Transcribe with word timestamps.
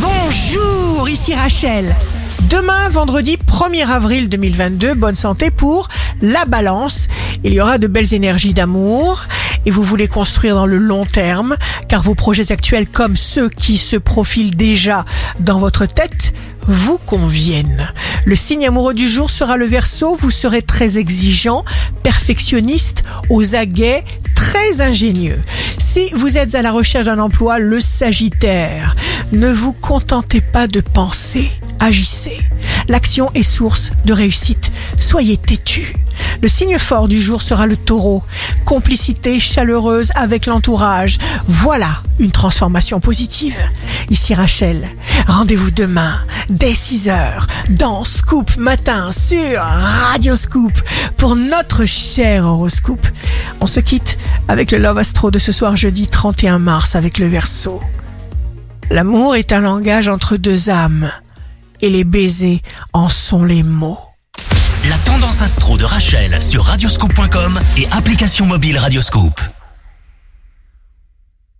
Bonjour, 0.00 1.08
ici 1.08 1.34
Rachel. 1.34 1.94
Demain, 2.50 2.88
vendredi 2.88 3.36
1er 3.36 3.86
avril 3.86 4.28
2022, 4.28 4.94
bonne 4.94 5.14
santé 5.14 5.50
pour 5.50 5.88
la 6.22 6.44
balance. 6.44 7.08
Il 7.42 7.52
y 7.52 7.60
aura 7.60 7.78
de 7.78 7.86
belles 7.86 8.14
énergies 8.14 8.54
d'amour 8.54 9.24
et 9.66 9.70
vous 9.70 9.82
voulez 9.82 10.06
construire 10.06 10.54
dans 10.54 10.66
le 10.66 10.78
long 10.78 11.04
terme 11.04 11.56
car 11.88 12.02
vos 12.02 12.14
projets 12.14 12.52
actuels 12.52 12.86
comme 12.86 13.16
ceux 13.16 13.48
qui 13.48 13.76
se 13.76 13.96
profilent 13.96 14.56
déjà 14.56 15.04
dans 15.40 15.58
votre 15.58 15.86
tête 15.86 16.32
vous 16.62 16.98
conviennent. 16.98 17.90
Le 18.24 18.36
signe 18.36 18.66
amoureux 18.66 18.94
du 18.94 19.08
jour 19.08 19.30
sera 19.30 19.56
le 19.56 19.64
verso, 19.64 20.14
vous 20.14 20.30
serez 20.30 20.62
très 20.62 20.98
exigeant, 20.98 21.64
perfectionniste, 22.02 23.04
aux 23.30 23.54
aguets, 23.54 24.04
très 24.34 24.80
ingénieux. 24.80 25.40
Si 25.78 26.10
vous 26.12 26.36
êtes 26.36 26.54
à 26.54 26.62
la 26.62 26.70
recherche 26.70 27.06
d'un 27.06 27.18
emploi, 27.18 27.58
le 27.58 27.80
Sagittaire, 27.80 28.94
ne 29.32 29.52
vous 29.52 29.72
contentez 29.72 30.40
pas 30.40 30.66
de 30.66 30.80
penser, 30.80 31.50
agissez. 31.80 32.38
L'action 32.88 33.30
est 33.34 33.42
source 33.42 33.90
de 34.04 34.12
réussite. 34.12 34.72
Soyez 34.98 35.36
têtu. 35.36 35.94
Le 36.40 36.48
signe 36.48 36.78
fort 36.78 37.08
du 37.08 37.20
jour 37.20 37.42
sera 37.42 37.66
le 37.66 37.76
taureau. 37.76 38.22
Complicité 38.64 39.38
chaleureuse 39.38 40.10
avec 40.14 40.46
l'entourage. 40.46 41.18
Voilà 41.46 42.02
une 42.18 42.30
transformation 42.30 43.00
positive. 43.00 43.56
Ici 44.08 44.34
Rachel. 44.34 44.88
Rendez-vous 45.26 45.70
demain 45.70 46.18
dès 46.48 46.72
6h 46.72 47.46
dans 47.70 48.04
Scoop 48.04 48.56
Matin 48.56 49.10
sur 49.10 49.60
Radio 49.60 50.34
Scoop 50.36 50.72
pour 51.18 51.36
notre 51.36 51.84
cher 51.84 52.46
horoscope. 52.46 53.06
On 53.60 53.66
se 53.66 53.80
quitte 53.80 54.16
avec 54.48 54.72
le 54.72 54.78
Love 54.78 54.98
Astro 54.98 55.30
de 55.30 55.38
ce 55.38 55.52
soir 55.52 55.76
jeudi 55.76 56.06
31 56.06 56.58
mars 56.58 56.96
avec 56.96 57.18
le 57.18 57.26
Verseau. 57.26 57.82
L'amour 58.90 59.36
est 59.36 59.52
un 59.52 59.60
langage 59.60 60.08
entre 60.08 60.36
deux 60.36 60.70
âmes 60.70 61.10
et 61.82 61.90
les 61.90 62.04
baisers 62.04 62.62
en 62.94 63.08
sont 63.08 63.44
les 63.44 63.62
mots. 63.62 63.98
La 64.88 64.96
tendance 64.98 65.42
astro 65.42 65.76
de 65.76 65.84
Rachel 65.84 66.40
sur 66.40 66.64
radioscope.com 66.64 67.60
et 67.76 67.86
application 67.90 68.46
mobile 68.46 68.78
Radioscope. 68.78 69.40